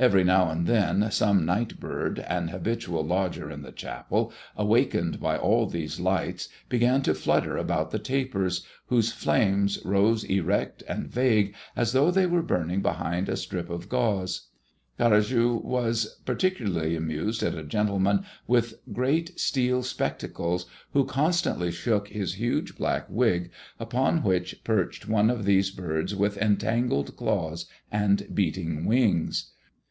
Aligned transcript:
Every 0.00 0.22
now 0.22 0.48
and 0.48 0.68
then, 0.68 1.10
some 1.10 1.44
night 1.44 1.80
bird, 1.80 2.20
an 2.20 2.46
habitual 2.46 3.02
lodger 3.04 3.50
in 3.50 3.62
the 3.62 3.72
chapel, 3.72 4.32
awakened 4.56 5.18
by 5.18 5.36
all 5.36 5.66
these 5.66 5.98
lights, 5.98 6.48
began 6.68 7.02
to 7.02 7.14
flutter 7.14 7.56
about 7.56 7.90
the 7.90 7.98
tapers, 7.98 8.64
whose 8.86 9.10
flames 9.10 9.84
rose 9.84 10.22
erect 10.22 10.84
and 10.88 11.08
vague 11.08 11.52
as 11.74 11.92
though 11.94 12.12
they 12.12 12.26
were 12.26 12.44
burning 12.44 12.80
behind 12.80 13.28
a 13.28 13.36
strip 13.36 13.68
of 13.70 13.88
gauze. 13.88 14.42
Garrigue 15.00 15.64
was 15.64 16.20
particularly 16.24 16.94
amused 16.94 17.42
at 17.42 17.56
a 17.58 17.64
gentleman 17.64 18.24
with 18.46 18.74
great 18.92 19.40
steel 19.40 19.82
spectacles, 19.82 20.66
who 20.92 21.04
constantly 21.04 21.72
shook 21.72 22.06
his 22.06 22.34
huge 22.34 22.76
black 22.76 23.06
wig, 23.10 23.50
upon 23.80 24.22
which 24.22 24.62
perched 24.62 25.08
one 25.08 25.28
of 25.28 25.44
these 25.44 25.72
birds 25.72 26.14
with 26.14 26.38
entangled 26.38 27.16
claws 27.16 27.66
and 27.90 28.32
beating 28.32 28.84
wings. 28.86 29.54